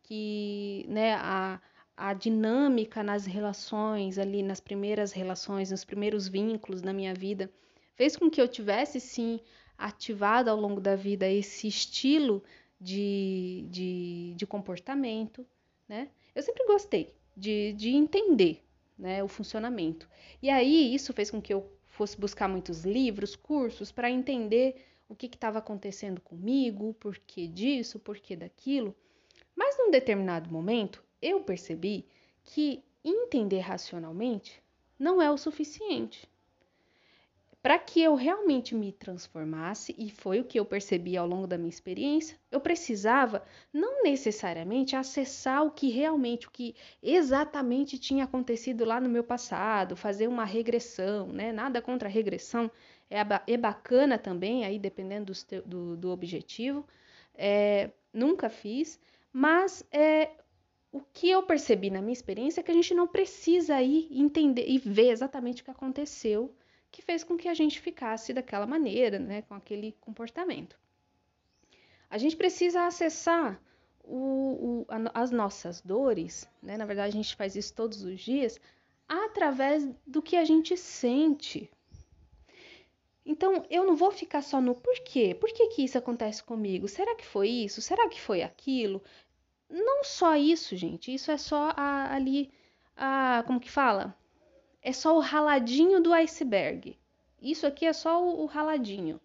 que 0.08 0.86
né, 0.88 1.12
a, 1.16 1.60
a 1.94 2.14
dinâmica 2.14 3.02
nas 3.02 3.26
relações, 3.26 4.18
ali 4.18 4.42
nas 4.42 4.58
primeiras 4.58 5.12
relações, 5.12 5.70
nos 5.70 5.84
primeiros 5.84 6.26
vínculos 6.26 6.80
da 6.80 6.94
minha 6.94 7.14
vida, 7.14 7.52
fez 7.94 8.16
com 8.16 8.30
que 8.30 8.40
eu 8.40 8.48
tivesse 8.48 8.98
sim 9.00 9.38
ativado 9.76 10.48
ao 10.48 10.58
longo 10.58 10.80
da 10.80 10.96
vida 10.96 11.28
esse 11.28 11.68
estilo 11.68 12.42
de, 12.80 13.66
de, 13.70 14.32
de 14.34 14.46
comportamento, 14.46 15.46
né? 15.86 16.08
Eu 16.34 16.42
sempre 16.42 16.64
gostei 16.66 17.14
de, 17.36 17.74
de 17.74 17.90
entender 17.90 18.64
né, 18.98 19.22
o 19.22 19.28
funcionamento. 19.28 20.08
E 20.40 20.48
aí 20.48 20.94
isso 20.94 21.12
fez 21.12 21.30
com 21.30 21.42
que 21.42 21.52
eu 21.52 21.70
fosse 21.86 22.18
buscar 22.18 22.48
muitos 22.48 22.82
livros, 22.82 23.36
cursos, 23.36 23.92
para 23.92 24.10
entender 24.10 24.86
o 25.06 25.14
que 25.14 25.26
estava 25.26 25.58
acontecendo 25.58 26.20
comigo, 26.20 26.88
o 26.88 26.94
porquê 26.94 27.46
disso, 27.46 27.98
o 27.98 28.00
porquê 28.00 28.34
daquilo. 28.36 28.96
Mas 29.58 29.76
num 29.76 29.90
determinado 29.90 30.48
momento, 30.48 31.02
eu 31.20 31.40
percebi 31.40 32.06
que 32.44 32.80
entender 33.04 33.58
racionalmente 33.58 34.62
não 34.96 35.20
é 35.20 35.28
o 35.28 35.36
suficiente. 35.36 36.30
Para 37.60 37.76
que 37.76 38.00
eu 38.00 38.14
realmente 38.14 38.72
me 38.72 38.92
transformasse, 38.92 39.96
e 39.98 40.12
foi 40.12 40.38
o 40.38 40.44
que 40.44 40.60
eu 40.60 40.64
percebi 40.64 41.16
ao 41.16 41.26
longo 41.26 41.48
da 41.48 41.58
minha 41.58 41.68
experiência, 41.68 42.38
eu 42.52 42.60
precisava 42.60 43.42
não 43.72 44.04
necessariamente 44.04 44.94
acessar 44.94 45.66
o 45.66 45.72
que 45.72 45.90
realmente, 45.90 46.46
o 46.46 46.52
que 46.52 46.76
exatamente 47.02 47.98
tinha 47.98 48.22
acontecido 48.26 48.84
lá 48.84 49.00
no 49.00 49.08
meu 49.08 49.24
passado, 49.24 49.96
fazer 49.96 50.28
uma 50.28 50.44
regressão, 50.44 51.32
né? 51.32 51.50
Nada 51.50 51.82
contra 51.82 52.08
a 52.08 52.12
regressão, 52.12 52.70
é, 53.10 53.18
é 53.52 53.56
bacana 53.56 54.16
também, 54.18 54.64
aí 54.64 54.78
dependendo 54.78 55.32
do, 55.32 55.62
do, 55.62 55.96
do 55.96 56.10
objetivo. 56.10 56.86
É, 57.34 57.90
nunca 58.12 58.48
fiz, 58.48 59.00
mas 59.32 59.84
é, 59.92 60.30
o 60.90 61.00
que 61.00 61.30
eu 61.30 61.42
percebi 61.42 61.90
na 61.90 62.00
minha 62.00 62.12
experiência 62.12 62.60
é 62.60 62.64
que 62.64 62.70
a 62.70 62.74
gente 62.74 62.94
não 62.94 63.06
precisa 63.06 63.80
ir 63.82 64.08
entender 64.10 64.66
e 64.66 64.78
ver 64.78 65.10
exatamente 65.10 65.62
o 65.62 65.64
que 65.64 65.70
aconteceu 65.70 66.54
que 66.90 67.02
fez 67.02 67.22
com 67.22 67.36
que 67.36 67.48
a 67.48 67.54
gente 67.54 67.80
ficasse 67.80 68.32
daquela 68.32 68.66
maneira, 68.66 69.18
né, 69.18 69.42
com 69.42 69.54
aquele 69.54 69.92
comportamento. 70.00 70.78
A 72.08 72.16
gente 72.16 72.36
precisa 72.36 72.86
acessar 72.86 73.60
o, 74.02 74.16
o, 74.16 74.86
a, 74.88 75.22
as 75.22 75.30
nossas 75.30 75.82
dores, 75.82 76.48
né? 76.62 76.76
na 76.78 76.86
verdade 76.86 77.08
a 77.08 77.22
gente 77.22 77.36
faz 77.36 77.54
isso 77.54 77.74
todos 77.74 78.02
os 78.02 78.18
dias, 78.20 78.58
através 79.06 79.86
do 80.06 80.22
que 80.22 80.36
a 80.36 80.44
gente 80.44 80.76
sente, 80.76 81.70
então, 83.28 83.62
eu 83.68 83.84
não 83.84 83.94
vou 83.94 84.10
ficar 84.10 84.40
só 84.40 84.58
no 84.58 84.74
porquê. 84.74 85.34
Por 85.34 85.50
que, 85.52 85.68
que 85.68 85.84
isso 85.84 85.98
acontece 85.98 86.42
comigo? 86.42 86.88
Será 86.88 87.14
que 87.14 87.26
foi 87.26 87.50
isso? 87.50 87.82
Será 87.82 88.08
que 88.08 88.18
foi 88.18 88.40
aquilo? 88.40 89.02
Não 89.68 90.02
só 90.02 90.34
isso, 90.34 90.74
gente. 90.74 91.12
Isso 91.12 91.30
é 91.30 91.36
só 91.36 91.74
a, 91.76 92.14
ali, 92.14 92.50
a, 92.96 93.44
como 93.46 93.60
que 93.60 93.70
fala? 93.70 94.16
É 94.80 94.94
só 94.94 95.14
o 95.14 95.20
raladinho 95.20 96.00
do 96.00 96.10
iceberg. 96.14 96.98
Isso 97.42 97.66
aqui 97.66 97.84
é 97.84 97.92
só 97.92 98.24
o, 98.24 98.44
o 98.44 98.46
raladinho. 98.46 99.20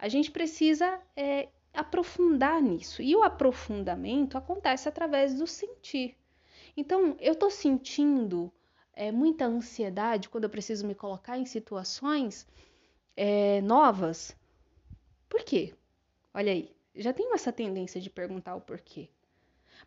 A 0.00 0.08
gente 0.08 0.32
precisa 0.32 1.00
é, 1.16 1.48
aprofundar 1.72 2.60
nisso. 2.60 3.02
E 3.02 3.14
o 3.14 3.22
aprofundamento 3.22 4.36
acontece 4.36 4.88
através 4.88 5.32
do 5.32 5.46
sentir. 5.46 6.16
Então, 6.76 7.16
eu 7.20 7.34
estou 7.34 7.52
sentindo 7.52 8.52
é, 8.92 9.12
muita 9.12 9.44
ansiedade 9.46 10.28
quando 10.28 10.42
eu 10.42 10.50
preciso 10.50 10.84
me 10.84 10.94
colocar 10.96 11.38
em 11.38 11.46
situações 11.46 12.48
é, 13.16 13.60
novas. 13.62 14.36
Por 15.28 15.42
quê? 15.42 15.74
Olha 16.32 16.52
aí, 16.52 16.74
já 16.94 17.12
tenho 17.12 17.34
essa 17.34 17.52
tendência 17.52 18.00
de 18.00 18.10
perguntar 18.10 18.54
o 18.54 18.60
porquê. 18.60 19.08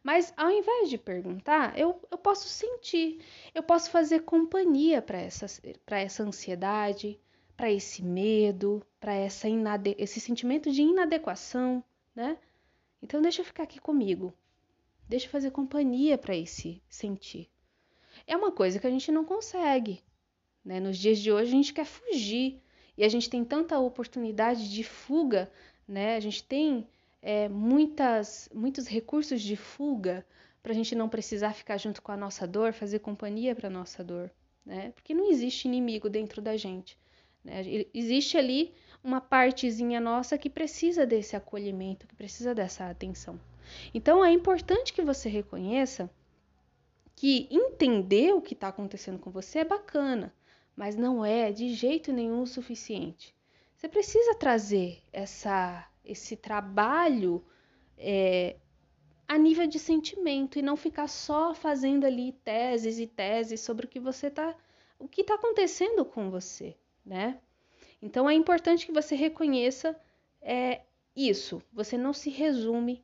Mas 0.03 0.33
ao 0.37 0.49
invés 0.51 0.89
de 0.89 0.97
perguntar, 0.97 1.77
eu, 1.77 2.01
eu 2.11 2.17
posso 2.17 2.47
sentir, 2.47 3.19
eu 3.53 3.63
posso 3.63 3.89
fazer 3.89 4.21
companhia 4.21 5.01
para 5.01 5.17
essa, 5.19 5.45
essa 5.87 6.23
ansiedade, 6.23 7.19
para 7.55 7.71
esse 7.71 8.03
medo, 8.03 8.85
para 8.99 9.13
esse 9.17 10.19
sentimento 10.19 10.71
de 10.71 10.81
inadequação, 10.81 11.83
né? 12.15 12.37
Então 13.01 13.21
deixa 13.21 13.41
eu 13.41 13.45
ficar 13.45 13.63
aqui 13.63 13.79
comigo. 13.79 14.33
Deixa 15.09 15.25
eu 15.25 15.31
fazer 15.31 15.51
companhia 15.51 16.17
para 16.17 16.35
esse 16.35 16.81
sentir. 16.89 17.49
É 18.25 18.35
uma 18.35 18.51
coisa 18.51 18.79
que 18.79 18.87
a 18.87 18.91
gente 18.91 19.11
não 19.11 19.25
consegue, 19.25 20.03
né? 20.63 20.79
Nos 20.79 20.97
dias 20.97 21.19
de 21.19 21.31
hoje 21.31 21.49
a 21.49 21.55
gente 21.55 21.73
quer 21.73 21.85
fugir, 21.85 22.61
e 22.97 23.03
a 23.03 23.09
gente 23.09 23.29
tem 23.29 23.45
tanta 23.45 23.77
oportunidade 23.77 24.69
de 24.69 24.83
fuga, 24.83 25.51
né? 25.87 26.15
A 26.15 26.19
gente 26.19 26.43
tem 26.43 26.87
é, 27.21 27.47
muitas, 27.47 28.49
muitos 28.53 28.87
recursos 28.87 29.41
de 29.41 29.55
fuga 29.55 30.25
para 30.63 30.71
a 30.71 30.75
gente 30.75 30.95
não 30.95 31.07
precisar 31.07 31.53
ficar 31.53 31.77
junto 31.77 32.01
com 32.01 32.11
a 32.11 32.17
nossa 32.17 32.47
dor, 32.47 32.73
fazer 32.73 32.99
companhia 32.99 33.55
para 33.55 33.67
a 33.67 33.71
nossa 33.71 34.03
dor, 34.03 34.31
né? 34.65 34.91
Porque 34.95 35.13
não 35.13 35.29
existe 35.29 35.67
inimigo 35.67 36.09
dentro 36.09 36.41
da 36.41 36.57
gente. 36.57 36.97
Né? 37.43 37.61
Existe 37.93 38.37
ali 38.37 38.73
uma 39.03 39.21
partezinha 39.21 40.01
nossa 40.01 40.37
que 40.37 40.49
precisa 40.49 41.05
desse 41.05 41.35
acolhimento, 41.35 42.07
que 42.07 42.15
precisa 42.15 42.53
dessa 42.53 42.89
atenção. 42.89 43.39
Então 43.93 44.23
é 44.23 44.31
importante 44.31 44.93
que 44.93 45.01
você 45.01 45.29
reconheça 45.29 46.09
que 47.15 47.47
entender 47.49 48.33
o 48.33 48.41
que 48.41 48.53
está 48.53 48.67
acontecendo 48.67 49.17
com 49.17 49.31
você 49.31 49.59
é 49.59 49.65
bacana, 49.65 50.33
mas 50.77 50.95
não 50.95 51.25
é 51.25 51.51
de 51.51 51.73
jeito 51.73 52.13
nenhum 52.13 52.43
o 52.43 52.47
suficiente. 52.47 53.35
Você 53.75 53.89
precisa 53.89 54.35
trazer 54.35 55.01
essa, 55.11 55.89
esse 56.05 56.37
trabalho 56.37 57.43
é, 57.97 58.57
a 59.27 59.39
nível 59.39 59.65
de 59.65 59.79
sentimento 59.79 60.59
e 60.59 60.61
não 60.61 60.77
ficar 60.77 61.07
só 61.07 61.55
fazendo 61.55 62.05
ali 62.05 62.31
teses 62.31 62.99
e 62.99 63.07
teses 63.07 63.59
sobre 63.59 63.87
o 63.87 63.89
que 63.89 63.99
você 63.99 64.29
tá, 64.29 64.55
o 64.99 65.07
que 65.07 65.21
está 65.21 65.33
acontecendo 65.33 66.05
com 66.05 66.29
você, 66.29 66.77
né? 67.03 67.39
Então 67.99 68.29
é 68.29 68.35
importante 68.35 68.85
que 68.85 68.91
você 68.91 69.15
reconheça 69.15 69.99
é, 70.39 70.81
isso. 71.15 71.59
Você 71.73 71.97
não 71.97 72.13
se 72.13 72.29
resume 72.29 73.03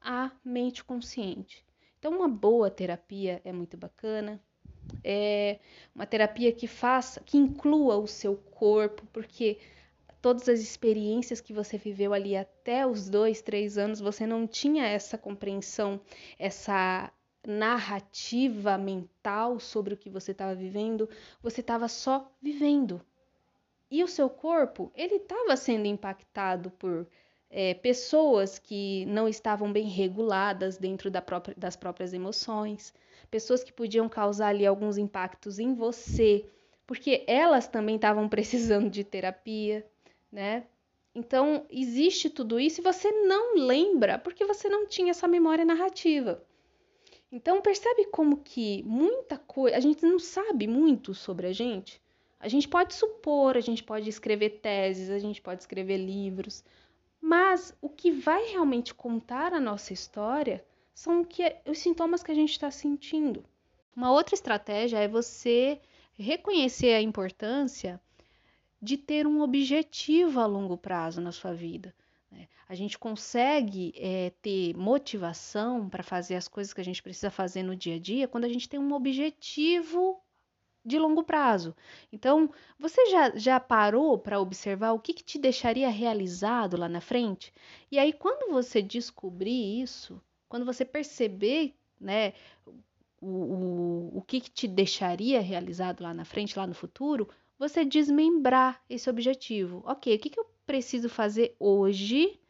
à 0.00 0.32
mente 0.44 0.82
consciente. 0.82 1.64
Então 2.00 2.16
uma 2.16 2.28
boa 2.28 2.68
terapia 2.68 3.40
é 3.44 3.52
muito 3.52 3.76
bacana, 3.76 4.42
é 5.04 5.58
uma 5.94 6.06
terapia 6.06 6.52
que 6.52 6.66
faça, 6.66 7.20
que 7.20 7.36
inclua 7.36 7.96
o 7.96 8.06
seu 8.06 8.36
corpo, 8.36 9.06
porque 9.12 9.58
todas 10.20 10.48
as 10.48 10.60
experiências 10.60 11.40
que 11.40 11.52
você 11.52 11.76
viveu 11.76 12.14
ali 12.14 12.36
até 12.36 12.86
os 12.86 13.08
dois, 13.08 13.42
três 13.42 13.76
anos, 13.76 14.00
você 14.00 14.26
não 14.26 14.46
tinha 14.46 14.86
essa 14.86 15.18
compreensão, 15.18 16.00
essa 16.38 17.12
narrativa 17.44 18.78
mental 18.78 19.58
sobre 19.58 19.94
o 19.94 19.96
que 19.96 20.08
você 20.08 20.30
estava 20.30 20.54
vivendo, 20.54 21.08
você 21.42 21.60
estava 21.60 21.88
só 21.88 22.32
vivendo. 22.40 23.00
E 23.90 24.02
o 24.02 24.08
seu 24.08 24.30
corpo, 24.30 24.92
ele 24.94 25.16
estava 25.16 25.56
sendo 25.56 25.86
impactado 25.86 26.70
por 26.70 27.06
é, 27.54 27.74
pessoas 27.74 28.58
que 28.58 29.04
não 29.04 29.28
estavam 29.28 29.70
bem 29.70 29.86
reguladas 29.86 30.78
dentro 30.78 31.10
da 31.10 31.20
própria, 31.20 31.54
das 31.54 31.76
próprias 31.76 32.14
emoções, 32.14 32.94
pessoas 33.30 33.62
que 33.62 33.70
podiam 33.70 34.08
causar 34.08 34.48
ali 34.48 34.64
alguns 34.64 34.96
impactos 34.96 35.58
em 35.58 35.74
você, 35.74 36.46
porque 36.86 37.22
elas 37.26 37.68
também 37.68 37.96
estavam 37.96 38.26
precisando 38.30 38.88
de 38.88 39.04
terapia, 39.04 39.86
né? 40.32 40.64
Então, 41.14 41.66
existe 41.68 42.30
tudo 42.30 42.58
isso 42.58 42.80
e 42.80 42.82
você 42.82 43.10
não 43.10 43.54
lembra 43.54 44.18
porque 44.18 44.46
você 44.46 44.66
não 44.70 44.86
tinha 44.86 45.10
essa 45.10 45.28
memória 45.28 45.62
narrativa. 45.62 46.42
Então, 47.30 47.60
percebe 47.60 48.06
como 48.06 48.38
que 48.38 48.82
muita 48.84 49.36
coisa, 49.36 49.76
a 49.76 49.80
gente 49.80 50.02
não 50.06 50.18
sabe 50.18 50.66
muito 50.66 51.12
sobre 51.12 51.48
a 51.48 51.52
gente. 51.52 52.00
A 52.40 52.48
gente 52.48 52.66
pode 52.66 52.94
supor, 52.94 53.58
a 53.58 53.60
gente 53.60 53.84
pode 53.84 54.08
escrever 54.08 54.60
teses, 54.62 55.10
a 55.10 55.18
gente 55.18 55.40
pode 55.40 55.60
escrever 55.60 55.98
livros, 55.98 56.64
mas 57.22 57.72
o 57.80 57.88
que 57.88 58.10
vai 58.10 58.50
realmente 58.50 58.92
contar 58.92 59.54
a 59.54 59.60
nossa 59.60 59.92
história 59.92 60.64
são 60.92 61.24
que, 61.24 61.54
os 61.64 61.78
sintomas 61.78 62.20
que 62.20 62.32
a 62.32 62.34
gente 62.34 62.50
está 62.50 62.68
sentindo. 62.68 63.44
Uma 63.94 64.10
outra 64.10 64.34
estratégia 64.34 64.98
é 64.98 65.06
você 65.06 65.80
reconhecer 66.18 66.94
a 66.94 67.00
importância 67.00 68.00
de 68.80 68.96
ter 68.96 69.24
um 69.24 69.40
objetivo 69.40 70.40
a 70.40 70.46
longo 70.46 70.76
prazo 70.76 71.20
na 71.20 71.30
sua 71.30 71.54
vida. 71.54 71.94
Né? 72.28 72.48
A 72.68 72.74
gente 72.74 72.98
consegue 72.98 73.94
é, 73.96 74.32
ter 74.42 74.76
motivação 74.76 75.88
para 75.88 76.02
fazer 76.02 76.34
as 76.34 76.48
coisas 76.48 76.72
que 76.72 76.80
a 76.80 76.84
gente 76.84 77.02
precisa 77.02 77.30
fazer 77.30 77.62
no 77.62 77.76
dia 77.76 77.94
a 77.94 77.98
dia 78.00 78.26
quando 78.26 78.44
a 78.44 78.48
gente 78.48 78.68
tem 78.68 78.80
um 78.80 78.92
objetivo 78.92 80.20
de 80.84 80.98
longo 80.98 81.22
prazo. 81.22 81.74
Então, 82.12 82.50
você 82.78 83.06
já, 83.10 83.36
já 83.36 83.60
parou 83.60 84.18
para 84.18 84.40
observar 84.40 84.92
o 84.92 84.98
que, 84.98 85.14
que 85.14 85.22
te 85.22 85.38
deixaria 85.38 85.88
realizado 85.88 86.76
lá 86.76 86.88
na 86.88 87.00
frente? 87.00 87.52
E 87.90 87.98
aí, 87.98 88.12
quando 88.12 88.52
você 88.52 88.82
descobrir 88.82 89.80
isso, 89.80 90.20
quando 90.48 90.66
você 90.66 90.84
perceber 90.84 91.74
né, 92.00 92.32
o, 93.20 93.28
o, 93.28 94.18
o 94.18 94.22
que, 94.22 94.40
que 94.40 94.50
te 94.50 94.66
deixaria 94.66 95.40
realizado 95.40 96.02
lá 96.02 96.12
na 96.12 96.24
frente, 96.24 96.58
lá 96.58 96.66
no 96.66 96.74
futuro, 96.74 97.28
você 97.58 97.84
desmembrar 97.84 98.82
esse 98.90 99.08
objetivo. 99.08 99.82
Ok, 99.86 100.14
o 100.14 100.18
que, 100.18 100.30
que 100.30 100.40
eu 100.40 100.46
preciso 100.66 101.08
fazer 101.08 101.54
hoje 101.60 102.40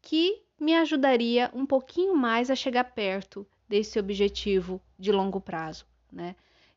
que 0.00 0.42
me 0.58 0.74
ajudaria 0.74 1.50
um 1.52 1.66
pouquinho 1.66 2.16
mais 2.16 2.50
a 2.50 2.54
chegar 2.54 2.84
perto 2.84 3.46
desse 3.68 3.98
objetivo 3.98 4.80
de 4.98 5.12
longo 5.12 5.40
prazo, 5.40 5.86
né? 6.10 6.34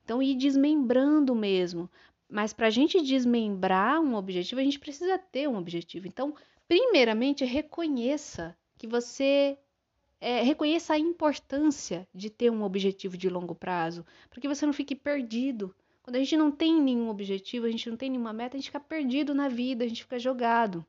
Então, 0.10 0.24
ir 0.24 0.34
desmembrando 0.34 1.36
mesmo. 1.36 1.88
Mas 2.28 2.52
para 2.52 2.66
a 2.66 2.72
gente 2.72 3.00
desmembrar 3.00 4.02
um 4.02 4.16
objetivo, 4.16 4.60
a 4.60 4.64
gente 4.64 4.80
precisa 4.80 5.20
ter 5.20 5.48
um 5.48 5.56
objetivo. 5.56 6.08
Então, 6.08 6.34
primeiramente, 6.68 7.46
reconheça 7.46 8.58
que 8.76 8.88
você 8.88 9.56
é, 10.20 10.42
reconheça 10.42 10.94
a 10.94 11.00
importância 11.00 12.08
de 12.12 12.28
ter 12.28 12.50
um 12.50 12.64
objetivo 12.64 13.16
de 13.16 13.30
longo 13.30 13.54
prazo, 13.54 14.04
para 14.32 14.42
que 14.42 14.48
você 14.48 14.66
não 14.66 14.74
fique 14.74 14.96
perdido 14.96 15.76
quando 16.02 16.16
a 16.16 16.20
gente 16.20 16.36
não 16.36 16.50
tem 16.50 16.82
nenhum 16.82 17.08
objetivo, 17.08 17.68
a 17.68 17.72
gente 17.72 17.88
não 17.88 17.96
tem 17.96 18.10
nenhuma 18.10 18.34
meta, 18.34 18.58
a 18.58 18.60
gente 18.60 18.70
fica 18.70 18.80
perdido 18.80 19.36
na 19.36 19.48
vida, 19.48 19.86
a 19.86 19.88
gente 19.88 20.02
fica 20.02 20.18
jogado. 20.18 20.84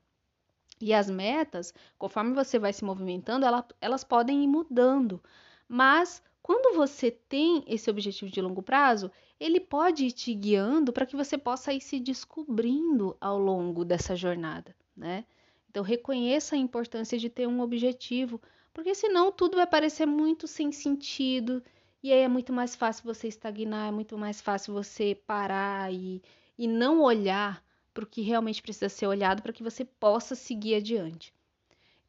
E 0.81 0.95
as 0.95 1.11
metas, 1.11 1.75
conforme 1.95 2.33
você 2.33 2.57
vai 2.57 2.73
se 2.73 2.83
movimentando, 2.83 3.45
ela, 3.45 3.63
elas 3.79 4.03
podem 4.03 4.43
ir 4.43 4.47
mudando. 4.47 5.21
Mas 5.67 6.23
quando 6.41 6.75
você 6.75 7.11
tem 7.11 7.63
esse 7.67 7.89
objetivo 7.89 8.31
de 8.31 8.41
longo 8.41 8.63
prazo, 8.63 9.11
ele 9.39 9.59
pode 9.59 10.05
ir 10.05 10.11
te 10.11 10.33
guiando 10.33 10.91
para 10.91 11.05
que 11.05 11.15
você 11.15 11.37
possa 11.37 11.73
ir 11.73 11.81
se 11.81 11.99
descobrindo 11.99 13.15
ao 13.21 13.37
longo 13.37 13.85
dessa 13.85 14.15
jornada, 14.15 14.75
né? 14.95 15.25
Então 15.69 15.83
reconheça 15.83 16.55
a 16.55 16.59
importância 16.59 17.17
de 17.17 17.29
ter 17.29 17.47
um 17.47 17.61
objetivo, 17.61 18.41
porque 18.73 18.93
senão 18.95 19.31
tudo 19.31 19.57
vai 19.57 19.67
parecer 19.67 20.05
muito 20.05 20.47
sem 20.47 20.71
sentido 20.71 21.63
e 22.03 22.11
aí 22.11 22.19
é 22.19 22.27
muito 22.27 22.51
mais 22.51 22.75
fácil 22.75 23.03
você 23.03 23.27
estagnar, 23.27 23.89
é 23.89 23.91
muito 23.91 24.17
mais 24.17 24.41
fácil 24.41 24.73
você 24.73 25.15
parar 25.15 25.93
e, 25.93 26.21
e 26.57 26.67
não 26.67 27.01
olhar 27.01 27.63
para 27.93 28.03
o 28.03 28.07
que 28.07 28.21
realmente 28.21 28.61
precisa 28.61 28.89
ser 28.89 29.05
olhado 29.07 29.41
para 29.43 29.53
que 29.53 29.63
você 29.63 29.85
possa 29.85 30.33
seguir 30.33 30.75
adiante. 30.75 31.33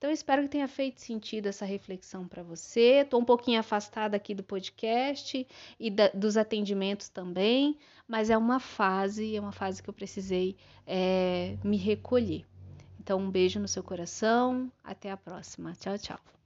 Então, 0.03 0.11
espero 0.11 0.43
que 0.43 0.49
tenha 0.49 0.67
feito 0.67 1.01
sentido 1.01 1.47
essa 1.47 1.65
reflexão 1.65 2.27
para 2.27 2.43
você. 2.43 3.03
Estou 3.03 3.21
um 3.21 3.25
pouquinho 3.25 3.61
afastada 3.61 4.17
aqui 4.17 4.35
do 4.35 4.43
podcast 4.43 5.47
e 5.79 5.91
da, 5.93 6.09
dos 6.09 6.37
atendimentos 6.37 7.09
também, 7.09 7.79
mas 8.09 8.29
é 8.29 8.37
uma 8.37 8.59
fase, 8.59 9.37
é 9.37 9.41
uma 9.41 9.53
fase 9.53 9.81
que 9.81 9.89
eu 9.89 9.95
precisei 9.95 10.57
é, 10.85 11.57
me 11.63 11.77
recolher. 11.77 12.45
Então, 12.99 13.21
um 13.21 13.31
beijo 13.31 13.61
no 13.61 13.69
seu 13.69 13.85
coração. 13.85 14.73
Até 14.83 15.09
a 15.09 15.17
próxima. 15.17 15.73
Tchau, 15.75 15.97
tchau. 15.97 16.42